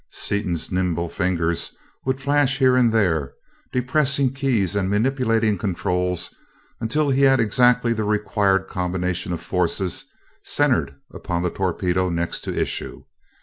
Seaton's 0.09 0.71
nimble 0.71 1.09
fingers 1.09 1.75
would 2.05 2.19
flash 2.19 2.57
here 2.57 2.75
and 2.75 2.91
there, 2.91 3.33
depressing 3.71 4.33
keys 4.33 4.75
and 4.75 4.89
manipulating 4.89 5.59
controls 5.59 6.33
until 6.79 7.11
he 7.11 7.21
had 7.21 7.39
exactly 7.39 7.93
the 7.93 8.03
required 8.03 8.67
combination 8.67 9.31
of 9.31 9.41
forces 9.43 10.05
centered 10.43 10.95
upon 11.13 11.43
the 11.43 11.51
torpedo 11.51 12.09
next 12.09 12.41
to 12.45 12.59
issue. 12.59 13.03